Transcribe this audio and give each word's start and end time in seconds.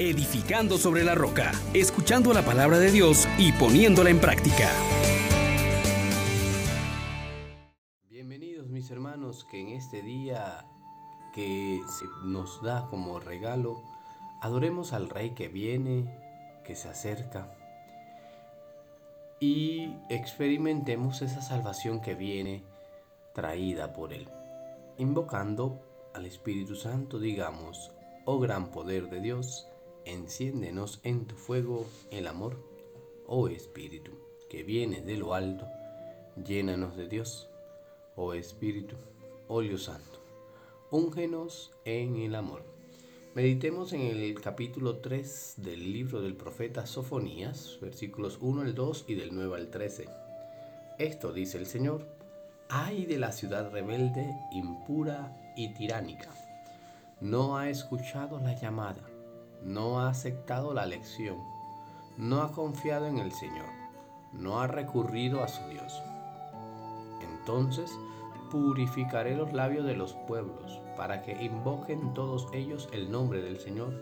edificando 0.00 0.78
sobre 0.78 1.04
la 1.04 1.14
roca, 1.14 1.52
escuchando 1.74 2.32
la 2.32 2.42
palabra 2.42 2.78
de 2.78 2.90
Dios 2.90 3.28
y 3.36 3.52
poniéndola 3.52 4.08
en 4.08 4.18
práctica. 4.18 4.70
Bienvenidos 8.08 8.70
mis 8.70 8.90
hermanos 8.90 9.46
que 9.50 9.60
en 9.60 9.68
este 9.68 10.00
día 10.00 10.64
que 11.34 11.82
se 11.86 12.06
nos 12.24 12.62
da 12.62 12.86
como 12.88 13.20
regalo, 13.20 13.82
adoremos 14.40 14.94
al 14.94 15.10
Rey 15.10 15.34
que 15.34 15.48
viene, 15.48 16.06
que 16.64 16.76
se 16.76 16.88
acerca 16.88 17.54
y 19.38 19.96
experimentemos 20.08 21.20
esa 21.20 21.42
salvación 21.42 22.00
que 22.00 22.14
viene 22.14 22.64
traída 23.34 23.92
por 23.92 24.14
Él. 24.14 24.28
Invocando 24.96 25.78
al 26.14 26.24
Espíritu 26.24 26.74
Santo, 26.74 27.18
digamos, 27.18 27.92
oh 28.24 28.38
gran 28.38 28.70
poder 28.70 29.10
de 29.10 29.20
Dios, 29.20 29.66
enciéndenos 30.10 31.00
en 31.04 31.26
tu 31.26 31.36
fuego 31.36 31.86
el 32.10 32.26
amor, 32.26 32.56
oh 33.26 33.48
Espíritu, 33.48 34.12
que 34.48 34.62
viene 34.62 35.00
de 35.00 35.16
lo 35.16 35.34
alto, 35.34 35.66
llénanos 36.44 36.96
de 36.96 37.08
Dios, 37.08 37.48
oh 38.16 38.34
Espíritu, 38.34 38.96
óleo 39.48 39.78
santo, 39.78 40.20
úngenos 40.90 41.72
en 41.84 42.16
el 42.16 42.34
amor. 42.34 42.64
Meditemos 43.34 43.92
en 43.92 44.00
el 44.00 44.40
capítulo 44.40 44.98
3 44.98 45.54
del 45.58 45.92
libro 45.92 46.20
del 46.20 46.34
profeta 46.34 46.86
Sofonías, 46.86 47.78
versículos 47.80 48.38
1 48.40 48.62
al 48.62 48.74
2 48.74 49.04
y 49.06 49.14
del 49.14 49.32
9 49.32 49.56
al 49.56 49.70
13. 49.70 50.08
Esto 50.98 51.32
dice 51.32 51.56
el 51.58 51.66
Señor, 51.66 52.06
ay 52.68 53.06
de 53.06 53.18
la 53.18 53.30
ciudad 53.30 53.70
rebelde, 53.70 54.28
impura 54.52 55.52
y 55.56 55.72
tiránica. 55.74 56.30
No 57.20 57.56
ha 57.56 57.68
escuchado 57.68 58.40
la 58.40 58.54
llamada, 58.54 59.02
no 59.62 60.00
ha 60.00 60.08
aceptado 60.08 60.74
la 60.74 60.86
lección, 60.86 61.38
no 62.16 62.42
ha 62.42 62.52
confiado 62.52 63.06
en 63.06 63.18
el 63.18 63.32
Señor, 63.32 63.66
no 64.32 64.60
ha 64.60 64.66
recurrido 64.66 65.42
a 65.42 65.48
su 65.48 65.66
Dios. 65.68 66.02
Entonces, 67.20 67.90
purificaré 68.50 69.36
los 69.36 69.52
labios 69.52 69.86
de 69.86 69.96
los 69.96 70.14
pueblos, 70.26 70.80
para 70.96 71.22
que 71.22 71.42
invoquen 71.42 72.12
todos 72.14 72.48
ellos 72.52 72.88
el 72.92 73.10
nombre 73.10 73.40
del 73.40 73.58
Señor, 73.58 73.92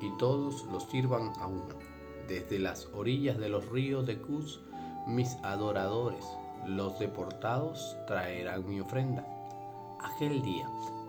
y 0.00 0.16
todos 0.18 0.64
los 0.72 0.84
sirvan 0.84 1.32
a 1.40 1.46
uno. 1.46 1.74
Desde 2.28 2.58
las 2.58 2.86
orillas 2.94 3.38
de 3.38 3.48
los 3.48 3.68
ríos 3.68 4.06
de 4.06 4.20
Cus, 4.20 4.60
mis 5.06 5.36
adoradores, 5.42 6.24
los 6.66 6.98
deportados, 6.98 7.96
traerán 8.06 8.68
mi 8.68 8.80
ofrenda. 8.80 9.26
Aquel 10.00 10.42
día 10.42 10.68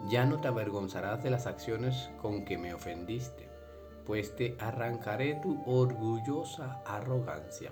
ya 0.10 0.26
no 0.26 0.40
te 0.40 0.48
avergonzarás 0.48 1.22
de 1.24 1.30
las 1.30 1.46
acciones 1.46 2.10
con 2.22 2.46
que 2.46 2.58
me 2.58 2.74
ofendiste, 2.74 3.49
pues 4.10 4.36
te 4.36 4.56
arrancaré 4.58 5.36
tu 5.36 5.62
orgullosa 5.68 6.82
arrogancia 6.84 7.72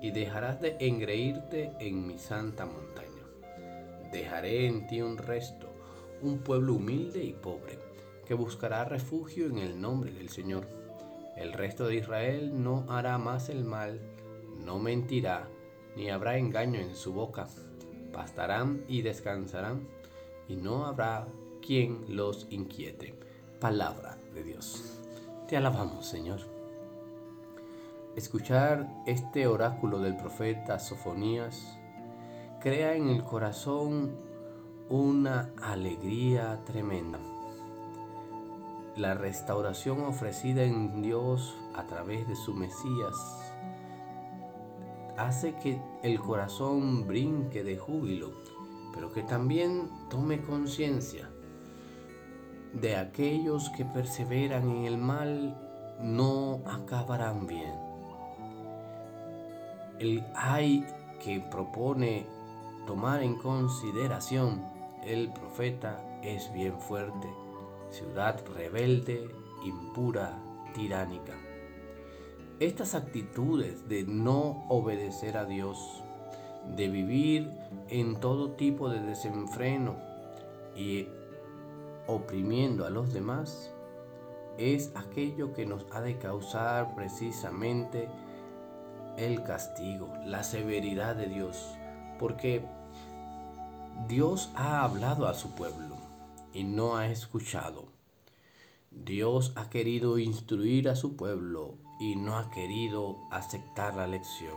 y 0.00 0.12
dejarás 0.12 0.60
de 0.60 0.76
engreírte 0.78 1.72
en 1.80 2.06
mi 2.06 2.16
santa 2.16 2.64
montaña. 2.64 3.24
Dejaré 4.12 4.68
en 4.68 4.86
ti 4.86 5.02
un 5.02 5.18
resto, 5.18 5.66
un 6.22 6.38
pueblo 6.38 6.74
humilde 6.74 7.24
y 7.24 7.32
pobre, 7.32 7.80
que 8.24 8.34
buscará 8.34 8.84
refugio 8.84 9.46
en 9.46 9.58
el 9.58 9.80
nombre 9.80 10.12
del 10.12 10.28
Señor. 10.28 10.64
El 11.36 11.52
resto 11.52 11.88
de 11.88 11.96
Israel 11.96 12.62
no 12.62 12.84
hará 12.88 13.18
más 13.18 13.48
el 13.48 13.64
mal, 13.64 13.98
no 14.64 14.78
mentirá, 14.78 15.48
ni 15.96 16.08
habrá 16.08 16.38
engaño 16.38 16.78
en 16.78 16.94
su 16.94 17.12
boca. 17.12 17.48
Pastarán 18.12 18.84
y 18.86 19.02
descansarán, 19.02 19.88
y 20.46 20.54
no 20.54 20.86
habrá 20.86 21.26
quien 21.66 22.04
los 22.14 22.46
inquiete. 22.50 23.18
Palabra 23.58 24.16
de 24.32 24.44
Dios. 24.44 25.03
Te 25.48 25.58
alabamos, 25.58 26.06
Señor. 26.06 26.40
Escuchar 28.16 28.88
este 29.04 29.46
oráculo 29.46 29.98
del 29.98 30.16
profeta 30.16 30.78
Sofonías 30.78 31.78
crea 32.60 32.94
en 32.94 33.10
el 33.10 33.24
corazón 33.24 34.16
una 34.88 35.52
alegría 35.62 36.64
tremenda. 36.64 37.18
La 38.96 39.12
restauración 39.12 40.00
ofrecida 40.04 40.62
en 40.62 41.02
Dios 41.02 41.54
a 41.74 41.86
través 41.86 42.26
de 42.26 42.36
su 42.36 42.54
Mesías 42.54 43.14
hace 45.18 45.56
que 45.56 45.78
el 46.02 46.20
corazón 46.20 47.06
brinque 47.06 47.62
de 47.62 47.76
júbilo, 47.76 48.32
pero 48.94 49.12
que 49.12 49.22
también 49.22 49.90
tome 50.08 50.40
conciencia 50.40 51.28
de 52.80 52.96
aquellos 52.96 53.70
que 53.70 53.84
perseveran 53.84 54.68
en 54.70 54.84
el 54.84 54.98
mal 54.98 55.56
no 56.00 56.60
acabarán 56.66 57.46
bien. 57.46 57.74
El 59.98 60.24
hay 60.34 60.84
que 61.22 61.40
propone 61.40 62.26
tomar 62.86 63.22
en 63.22 63.36
consideración 63.36 64.62
el 65.04 65.30
profeta 65.32 66.00
es 66.22 66.52
bien 66.52 66.78
fuerte, 66.80 67.28
ciudad 67.90 68.40
rebelde, 68.54 69.28
impura, 69.64 70.38
tiránica. 70.74 71.34
Estas 72.58 72.94
actitudes 72.94 73.88
de 73.88 74.04
no 74.04 74.64
obedecer 74.68 75.36
a 75.36 75.44
Dios, 75.44 76.02
de 76.76 76.88
vivir 76.88 77.50
en 77.88 78.16
todo 78.16 78.52
tipo 78.52 78.88
de 78.88 79.00
desenfreno 79.00 79.96
y 80.74 81.08
oprimiendo 82.06 82.86
a 82.86 82.90
los 82.90 83.12
demás, 83.12 83.72
es 84.58 84.92
aquello 84.94 85.52
que 85.52 85.66
nos 85.66 85.86
ha 85.92 86.00
de 86.00 86.18
causar 86.18 86.94
precisamente 86.94 88.08
el 89.16 89.42
castigo, 89.42 90.12
la 90.24 90.42
severidad 90.42 91.16
de 91.16 91.26
Dios 91.26 91.76
porque 92.18 92.64
Dios 94.08 94.50
ha 94.54 94.82
hablado 94.82 95.26
a 95.26 95.34
su 95.34 95.54
pueblo 95.54 95.96
y 96.52 96.64
no 96.64 96.96
ha 96.96 97.08
escuchado. 97.08 97.88
Dios 98.90 99.52
ha 99.56 99.70
querido 99.70 100.18
instruir 100.18 100.88
a 100.88 100.96
su 100.96 101.16
pueblo 101.16 101.74
y 102.00 102.16
no 102.16 102.36
ha 102.38 102.50
querido 102.50 103.18
aceptar 103.30 103.96
la 103.96 104.06
lección. 104.06 104.56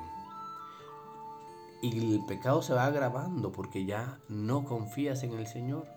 Y 1.82 2.14
el 2.14 2.26
pecado 2.26 2.62
se 2.62 2.74
va 2.74 2.86
agravando 2.86 3.52
porque 3.52 3.86
ya 3.86 4.20
no 4.30 4.64
confías 4.64 5.24
en 5.24 5.34
el 5.34 5.48
Señor, 5.48 5.88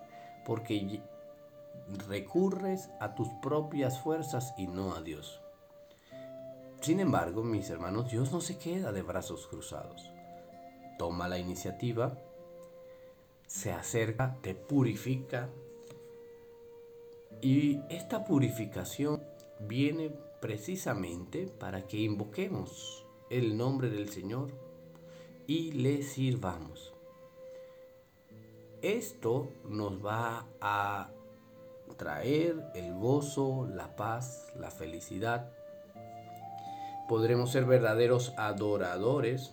porque 0.47 1.03
recurres 2.09 2.91
a 3.01 3.15
tus 3.15 3.29
propias 3.43 4.01
fuerzas 4.01 4.55
y 4.57 4.67
no 4.67 4.95
a 4.95 5.01
Dios. 5.03 5.41
Sin 6.81 7.01
embargo, 7.01 7.43
mis 7.43 7.69
hermanos, 7.71 8.11
Dios 8.11 8.33
no 8.33 8.41
se 8.41 8.59
queda 8.59 8.93
de 8.93 9.03
brazos 9.03 9.47
cruzados 9.47 10.11
toma 11.01 11.29
la 11.29 11.39
iniciativa, 11.39 12.13
se 13.47 13.73
acerca, 13.73 14.37
te 14.43 14.55
purifica 14.55 15.49
y 17.41 17.81
esta 17.89 18.27
purificación 18.27 19.25
viene 19.61 20.11
precisamente 20.43 21.47
para 21.47 21.87
que 21.87 21.97
invoquemos 21.97 23.07
el 23.31 23.57
nombre 23.57 23.89
del 23.89 24.11
Señor 24.11 24.51
y 25.47 25.73
le 25.73 26.03
sirvamos. 26.03 26.93
Esto 28.83 29.49
nos 29.65 30.05
va 30.05 30.49
a 30.61 31.11
traer 31.97 32.71
el 32.75 32.95
gozo, 32.95 33.67
la 33.67 33.97
paz, 33.97 34.53
la 34.59 34.71
felicidad. 34.71 35.51
Podremos 37.09 37.51
ser 37.51 37.65
verdaderos 37.65 38.33
adoradores 38.37 39.53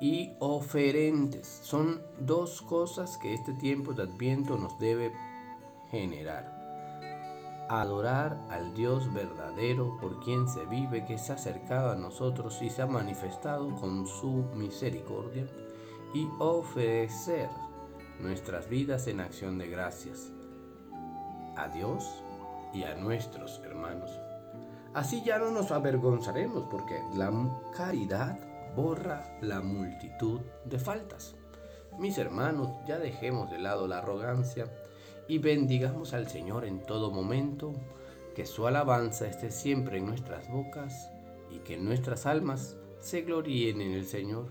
y 0.00 0.34
oferentes. 0.38 1.60
Son 1.62 2.02
dos 2.18 2.62
cosas 2.62 3.16
que 3.16 3.32
este 3.32 3.52
tiempo 3.54 3.92
de 3.92 4.02
Adviento 4.02 4.56
nos 4.56 4.78
debe 4.78 5.12
generar. 5.90 6.54
Adorar 7.68 8.38
al 8.50 8.74
Dios 8.74 9.12
verdadero 9.12 9.96
por 10.00 10.20
quien 10.20 10.48
se 10.48 10.64
vive, 10.66 11.04
que 11.04 11.18
se 11.18 11.32
ha 11.32 11.36
acercado 11.36 11.90
a 11.90 11.96
nosotros 11.96 12.60
y 12.62 12.70
se 12.70 12.82
ha 12.82 12.86
manifestado 12.86 13.74
con 13.76 14.06
su 14.06 14.44
misericordia. 14.54 15.46
Y 16.14 16.28
ofrecer 16.38 17.48
nuestras 18.20 18.68
vidas 18.68 19.06
en 19.08 19.20
acción 19.20 19.58
de 19.58 19.68
gracias 19.68 20.32
a 21.56 21.68
Dios 21.68 22.22
y 22.72 22.84
a 22.84 22.94
nuestros 22.94 23.60
hermanos. 23.64 24.10
Así 24.94 25.22
ya 25.22 25.38
no 25.38 25.50
nos 25.50 25.72
avergonzaremos 25.72 26.64
porque 26.70 27.00
la 27.14 27.30
caridad 27.76 28.38
borra 28.74 29.36
la 29.40 29.60
multitud 29.60 30.40
de 30.64 30.78
faltas. 30.78 31.34
Mis 31.98 32.18
hermanos, 32.18 32.70
ya 32.86 32.98
dejemos 32.98 33.50
de 33.50 33.58
lado 33.58 33.86
la 33.86 33.98
arrogancia 33.98 34.66
y 35.28 35.38
bendigamos 35.38 36.12
al 36.12 36.28
Señor 36.28 36.64
en 36.64 36.82
todo 36.82 37.10
momento, 37.10 37.72
que 38.34 38.46
su 38.46 38.66
alabanza 38.66 39.26
esté 39.26 39.50
siempre 39.50 39.98
en 39.98 40.06
nuestras 40.06 40.50
bocas 40.50 41.10
y 41.50 41.58
que 41.60 41.78
nuestras 41.78 42.26
almas 42.26 42.76
se 43.00 43.22
gloríen 43.22 43.80
en 43.80 43.92
el 43.92 44.06
Señor. 44.06 44.46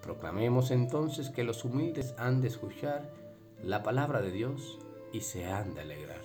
Proclamemos 0.00 0.70
entonces 0.70 1.30
que 1.30 1.44
los 1.44 1.64
humildes 1.64 2.14
han 2.18 2.40
de 2.40 2.48
escuchar 2.48 3.10
la 3.62 3.82
palabra 3.82 4.22
de 4.22 4.30
Dios 4.30 4.78
y 5.12 5.20
se 5.20 5.46
han 5.46 5.74
de 5.74 5.80
alegrar. 5.82 6.22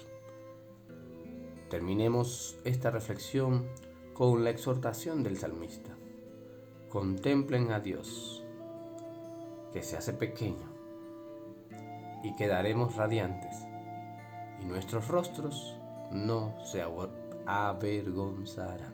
Terminemos 1.70 2.58
esta 2.64 2.92
reflexión 2.92 3.68
con 4.14 4.44
la 4.44 4.50
exhortación 4.50 5.24
del 5.24 5.38
salmista. 5.38 5.92
Contemplen 6.90 7.72
a 7.72 7.80
Dios, 7.80 8.44
que 9.74 9.84
se 9.84 9.98
hace 9.98 10.14
pequeño, 10.14 10.70
y 12.24 12.36
quedaremos 12.36 12.96
radiantes, 12.96 13.56
y 14.62 14.66
nuestros 14.66 15.08
rostros 15.08 15.76
no 16.12 16.56
se 16.66 16.84
avergonzarán. 17.46 18.94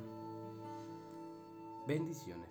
Bendiciones 1.88 2.51